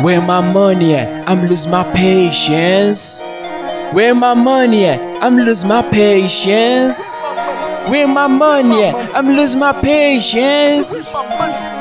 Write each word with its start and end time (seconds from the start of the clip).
Where 0.00 0.20
my 0.20 0.40
money 0.40 0.94
at? 0.94 1.28
I'm 1.28 1.42
losing 1.46 1.70
my 1.70 1.84
patience. 1.94 3.22
Where 3.92 4.14
my 4.14 4.34
money 4.34 4.86
at? 4.86 5.00
I'm 5.22 5.36
losing 5.36 5.68
my 5.68 5.82
patience. 5.82 7.34
Where 7.88 8.06
my 8.08 8.26
money 8.26 8.84
at? 8.84 9.14
I'm 9.14 9.28
losing 9.28 9.60
my 9.60 9.72
patience. 9.72 11.16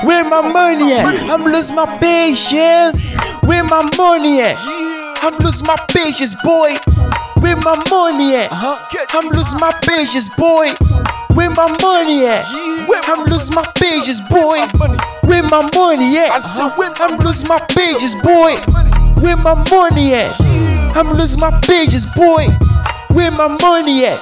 Where 0.06 0.24
my 0.30 0.42
money 0.52 0.94
at? 0.94 1.30
I'm 1.30 1.44
losing 1.44 1.76
my 1.76 1.86
patience. 2.00 3.16
Where 3.44 3.64
my 3.64 3.90
money 3.98 4.42
at? 4.42 4.58
I'm 5.24 5.38
losing 5.40 5.68
my 5.68 5.78
patience, 5.90 6.36
boy. 6.44 6.76
Where 7.42 7.58
my 7.58 7.76
money 7.90 8.36
at? 8.36 8.52
Uh-huh. 8.52 8.78
I'm 9.12 9.30
losing 9.30 9.60
my 9.60 9.72
patience, 9.84 10.30
boy. 10.36 10.70
Where 11.36 11.50
my 11.50 11.68
money 11.82 12.26
at? 12.28 12.46
I'm 13.06 13.26
losing 13.26 13.56
my 13.56 13.66
patience, 13.76 14.22
boy. 14.30 14.60
Where 15.28 15.44
my 15.44 15.70
money 15.74 16.18
at? 16.18 16.32
I'm 17.00 17.18
losing 17.20 17.48
my 17.48 17.60
pages, 17.70 18.16
boy. 18.24 18.56
Where 19.22 19.38
my 19.38 19.56
money 19.70 20.14
at? 20.14 20.36
I'm 20.96 21.10
losing 21.18 21.40
my 21.40 21.60
pages, 21.62 22.06
boy. 22.16 22.48
Where 23.12 23.32
my 23.32 23.48
money 23.62 24.06
at? 24.06 24.20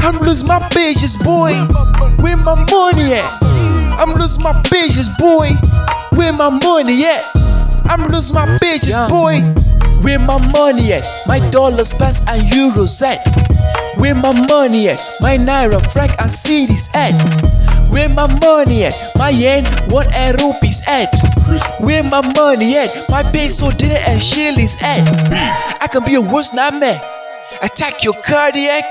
I'm 0.00 0.18
losing 0.20 0.46
my 0.48 0.60
pages, 0.70 1.16
boy. 1.16 1.52
Where 2.20 2.36
my 2.36 2.54
money 2.70 3.14
at? 3.14 3.42
I'm 3.98 4.14
losing 4.14 4.42
my 4.42 4.60
pages, 4.70 5.08
boy. 5.18 5.50
Where 6.16 6.32
my 6.32 6.50
money 6.50 7.04
at? 7.04 7.24
I'm 7.88 8.08
losing 8.10 8.34
my 8.34 8.58
pages, 8.58 8.96
boy. 9.08 9.40
Where 10.02 10.18
my 10.18 10.38
money 10.52 10.92
at? 10.92 11.06
My 11.26 11.40
dollars, 11.50 11.92
pence, 11.92 12.20
and 12.28 12.42
euros 12.42 13.02
at? 13.02 13.18
Where 13.98 14.14
my 14.14 14.32
money 14.46 14.88
at? 14.90 15.02
My 15.20 15.36
naira, 15.36 15.80
franc, 15.90 16.12
and 16.20 16.30
cedis 16.30 16.94
at? 16.94 17.57
Where 17.88 18.08
my 18.08 18.26
money 18.40 18.84
at? 18.84 18.94
My 19.16 19.30
yen, 19.30 19.64
won 19.88 20.06
and 20.12 20.40
rupees 20.40 20.82
eh. 20.86 21.06
at? 21.06 21.80
Where 21.80 22.02
my 22.02 22.20
money 22.34 22.76
at? 22.76 23.08
My 23.08 23.22
peso, 23.22 23.70
dinar, 23.70 23.98
and 24.06 24.20
shillings 24.20 24.76
at? 24.82 25.08
I 25.82 25.86
can 25.86 26.04
be 26.04 26.14
a 26.14 26.20
worst 26.20 26.54
nightmare. 26.54 27.00
Attack 27.62 28.04
your 28.04 28.14
cardiac. 28.22 28.84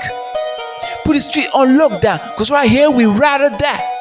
Put 1.04 1.14
the 1.14 1.20
street 1.20 1.48
on 1.54 1.78
lockdown, 1.78 2.18
cause 2.36 2.50
right 2.50 2.68
here 2.68 2.90
we 2.90 3.06
or 3.40 3.50
die. 3.50 3.94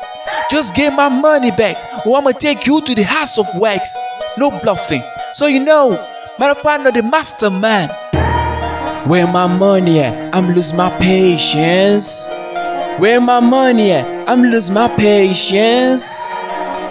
Just 0.50 0.76
get 0.76 0.94
my 0.94 1.10
money 1.10 1.52
back, 1.52 1.78
or 2.06 2.18
I'ma 2.18 2.32
take 2.32 2.66
you 2.66 2.82
to 2.82 2.96
the 2.96 3.04
house 3.04 3.38
of 3.38 3.46
wax. 3.56 3.98
No 4.38 4.50
bluffing. 4.60 5.04
So 5.34 5.48
you 5.48 5.64
know, 5.64 5.96
fact, 6.56 6.84
not 6.84 6.94
the 6.94 7.04
mastermind. 7.04 7.92
Where 9.10 9.28
my 9.28 9.48
money 9.48 10.00
at? 10.02 10.36
I'm 10.36 10.54
losing 10.54 10.78
my 10.78 10.90
patience. 11.00 12.30
Where 13.00 13.22
my 13.22 13.40
money 13.40 13.92
at? 13.92 14.28
I'm 14.28 14.42
losing 14.42 14.74
my 14.74 14.88
patience. 14.88 16.42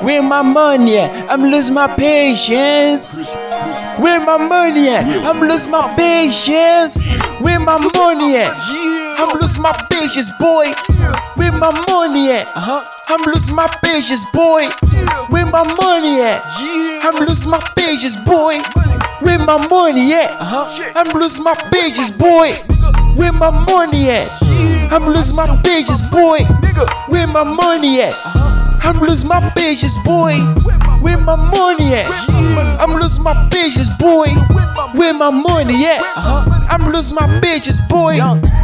Where 0.02 0.22
my 0.22 0.42
money 0.42 0.98
at? 0.98 1.28
I'm 1.30 1.42
losing 1.42 1.74
my 1.74 1.88
patience. 1.88 3.34
Where 3.98 4.20
my 4.24 4.36
money 4.38 4.88
at? 4.88 5.04
I'm 5.26 5.40
losing 5.40 5.72
my 5.72 5.92
patience. 5.96 7.10
Where 7.40 7.58
my 7.58 7.78
money 7.94 8.36
at? 8.36 8.54
I'm 9.18 9.36
losing 9.40 9.62
my 9.62 9.72
patience, 9.90 10.30
boy. 10.38 10.72
Where 11.34 11.50
my 11.52 11.72
money 11.88 12.30
at? 12.30 12.46
Uh-huh. 12.54 12.84
I'm 13.08 13.22
losing 13.22 13.56
my 13.56 13.66
patience, 13.82 14.24
boy. 14.32 14.68
Where 15.30 15.46
my 15.46 15.64
money 15.74 16.22
at? 16.22 16.42
I'm 17.02 17.16
losing 17.26 17.50
my 17.50 17.60
patience, 17.74 18.16
boy. 18.24 18.58
Where 19.22 19.38
my 19.40 19.66
money 19.66 20.12
at? 20.12 20.30
Uh-huh. 20.40 20.92
I'm 20.94 21.18
losing 21.18 21.42
my 21.42 21.54
pages, 21.72 22.12
boy. 22.12 22.52
Where 23.16 23.32
my 23.32 23.50
money 23.50 24.10
at? 24.10 24.45
I'm 24.90 25.06
losing 25.06 25.36
my 25.36 25.60
pages, 25.62 26.02
boy. 26.10 26.38
Where 27.08 27.26
my 27.26 27.44
money 27.44 28.00
at? 28.02 28.14
I'm 28.84 29.00
losing 29.00 29.28
my 29.28 29.50
pages, 29.56 29.96
boy. 30.04 30.34
Where 31.00 31.18
my 31.18 31.36
money 31.36 31.94
at? 31.94 32.06
I'm 32.80 32.94
losing 32.98 33.24
my 33.24 33.48
pages, 33.50 33.90
boy. 33.98 34.28
Where 34.94 35.14
my 35.14 35.30
money 35.30 35.84
at? 35.86 36.00
I'm 36.70 36.92
losing 36.92 37.16
my 37.16 37.40
pages, 37.40 37.80
boy. 37.88 38.18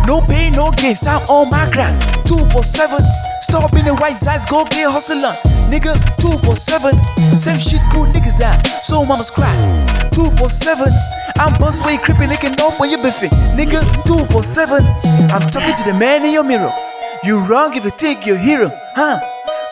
No 0.07 0.21
pain, 0.27 0.53
no 0.53 0.71
gain. 0.73 0.95
Sound 0.95 1.25
on 1.29 1.51
my 1.51 1.71
grind. 1.71 2.01
Two 2.27 2.39
for 2.53 2.65
seven. 2.65 3.01
Stop 3.41 3.75
in 3.75 3.85
the 3.85 3.95
white 3.97 4.17
sides, 4.17 4.47
go 4.47 4.65
get 4.65 4.89
hustling. 4.89 5.21
Nigga, 5.69 5.93
two 6.17 6.33
for 6.47 6.57
seven. 6.57 6.95
Same 7.39 7.59
shit, 7.59 7.83
put 7.91 8.09
niggas 8.09 8.39
down. 8.39 8.57
So 8.83 9.05
mamas 9.05 9.31
cry. 9.31 9.53
Two 10.11 10.31
for 10.39 10.49
seven. 10.49 10.89
I'm 11.39 11.59
bust 11.59 11.85
way 11.85 11.99
creeping, 11.99 12.29
licking 12.29 12.59
up 12.61 12.79
when 12.81 12.91
you 12.91 12.99
biffing. 12.99 13.31
Nigga, 13.59 13.83
two 14.05 14.25
for 14.33 14.43
seven. 14.43 14.85
I'm 15.29 15.45
talking 15.51 15.75
to 15.77 15.85
the 15.85 15.97
man 15.99 16.25
in 16.25 16.33
your 16.33 16.45
mirror. 16.45 16.73
You 17.25 17.45
wrong 17.47 17.75
if 17.77 17.85
you 17.85 17.91
think 17.91 18.27
you're 18.27 18.39
hero, 18.39 18.71
huh? 18.95 19.21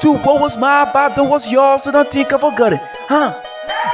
Two, 0.00 0.14
what 0.24 0.40
was 0.40 0.58
my 0.58 0.84
bad, 0.92 1.16
that 1.16 1.24
was 1.24 1.50
yours, 1.50 1.84
so 1.84 1.92
don't 1.92 2.10
think 2.10 2.32
I 2.32 2.38
forgot 2.38 2.72
it, 2.72 2.80
huh? 3.08 3.34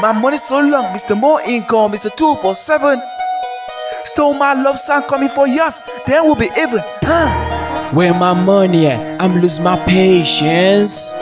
My 0.00 0.12
money 0.12 0.38
so 0.38 0.60
long, 0.60 0.92
Mr. 0.94 1.18
More 1.18 1.40
income, 1.42 1.92
Mr. 1.92 2.14
Two 2.14 2.34
for 2.42 2.54
seven. 2.54 3.00
Stole 4.04 4.34
my 4.34 4.52
love 4.54 4.78
song 4.78 5.02
coming 5.08 5.28
for 5.28 5.46
yours, 5.48 5.88
then 6.06 6.24
we'll 6.24 6.36
be 6.36 6.48
even, 6.58 6.80
huh? 7.02 7.90
Where 7.94 8.12
my 8.14 8.32
money 8.34 8.86
at? 8.86 9.20
I'm 9.20 9.34
losing 9.40 9.64
my 9.64 9.76
patience. 9.84 11.14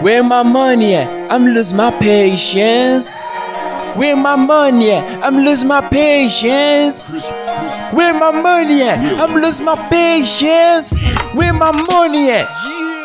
Where 0.00 0.22
my 0.22 0.42
money 0.42 0.94
at? 0.96 1.08
I'm 1.30 1.44
losing 1.46 1.76
my 1.76 1.90
patience. 1.92 3.44
Where 3.94 4.16
my 4.16 4.36
money 4.36 4.90
at? 4.92 5.22
I'm 5.22 5.36
losing 5.36 5.68
my 5.68 5.80
patience. 5.88 7.30
Where 7.92 8.14
my 8.18 8.30
money 8.30 8.82
at? 8.82 8.98
I'm 9.20 9.34
losing 9.34 9.66
my 9.66 9.76
patience. 9.90 11.04
Where 11.34 11.52
my 11.52 11.70
money 11.72 12.30
at? 12.30 12.48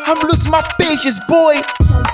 I'm 0.07 0.19
losing 0.27 0.51
my 0.51 0.61
patience, 0.79 1.19
boy. 1.27 1.61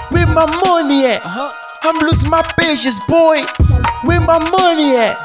Where 0.09 0.27
my 0.27 0.45
money 0.65 1.05
at? 1.05 1.21
Uh-huh. 1.23 1.51
I'm 1.83 1.99
losing 1.99 2.29
my 2.31 2.41
patience, 2.57 2.99
boy. 3.07 3.43
Where 4.03 4.19
my 4.21 4.39
money 4.49 4.95
at? 4.97 5.15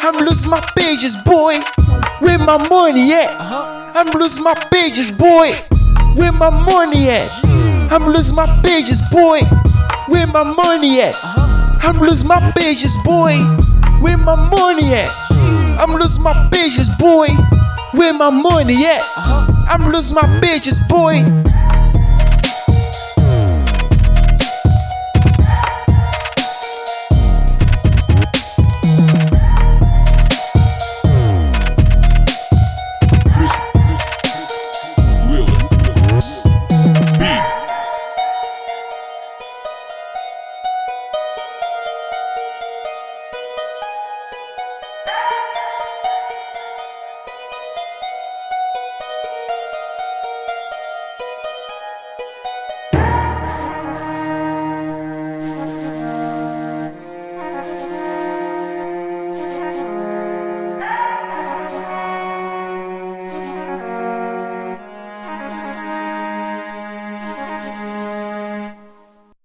I'm 0.00 0.14
losing 0.24 0.50
my 0.50 0.60
pages, 0.76 1.16
boy. 1.24 1.58
Where 2.20 2.38
my 2.38 2.56
money 2.68 3.12
at? 3.12 3.30
Uh-huh. 3.40 3.92
I'm 3.94 4.18
losing 4.18 4.44
my 4.44 4.54
pages, 4.72 5.10
boy. 5.10 5.52
Where 6.14 6.32
my 6.32 6.50
money 6.50 7.08
at? 7.08 7.28
Hmm. 7.42 7.92
I'm 7.92 8.06
losing 8.06 8.36
my 8.36 8.46
pages, 8.62 9.02
boy. 9.10 9.40
Where 10.06 10.26
my 10.26 10.44
money 10.44 11.00
at? 11.00 11.14
Uh-huh. 11.14 11.78
I'm 11.82 11.98
losing 12.00 12.28
my 12.28 12.52
pages, 12.56 12.96
boy. 13.04 13.34
Where 14.00 14.16
my 14.16 14.36
money 14.48 14.94
at? 14.94 15.08
Hmm. 15.30 15.78
I'm 15.80 15.92
losing 15.98 16.22
my 16.22 16.48
pages, 16.50 16.88
boy. 16.98 17.28
Where 17.92 18.12
my 18.12 18.30
money 18.30 18.84
at? 18.86 19.00
Uh-huh. 19.02 19.66
I'm 19.68 19.92
losing 19.92 20.14
my 20.14 20.40
pages, 20.40 20.78
boy. 20.88 21.22